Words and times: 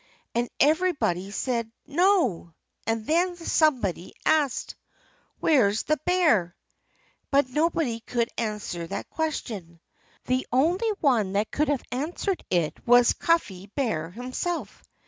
And 0.33 0.49
everybody 0.59 1.29
said, 1.29 1.71
"No!" 1.85 2.55
And 2.87 3.05
then 3.05 3.35
somebody 3.35 4.13
asked, 4.25 4.75
"Where's 5.39 5.83
the 5.83 5.97
bear?" 6.05 6.55
But 7.29 7.49
nobody 7.51 7.99
could 7.99 8.29
answer 8.35 8.87
that 8.87 9.11
question. 9.11 9.79
The 10.25 10.47
only 10.51 10.89
one 11.01 11.33
that 11.33 11.51
could 11.51 11.67
have 11.67 11.83
answered 11.91 12.43
it 12.49 12.79
was 12.87 13.13
Cuffy 13.13 13.67
Bear 13.75 14.09
himself. 14.09 14.81